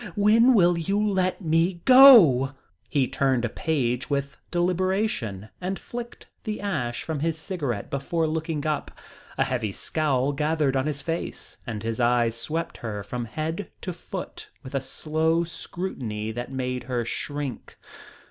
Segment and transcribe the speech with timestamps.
[0.15, 2.53] When will you let me go?"
[2.89, 8.65] He turned a page with deliberation, and flicked the ash from his cigarette before looking
[8.65, 8.89] up.
[9.37, 13.93] A heavy scowl gathered on his face, and his eyes swept her from head to
[13.93, 17.77] foot with a slow scrutiny that made her shrink.